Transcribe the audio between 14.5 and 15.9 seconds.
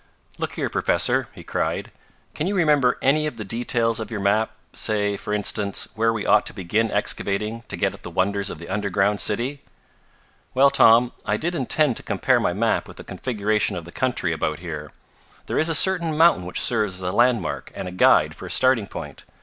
here. There is a